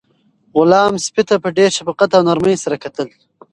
غلام 0.57 0.93
سپي 1.05 1.23
ته 1.29 1.35
په 1.43 1.49
ډېر 1.57 1.69
شفقت 1.77 2.09
او 2.13 2.21
نرمۍ 2.27 2.55
سره 2.63 2.75
کتل. 2.83 3.07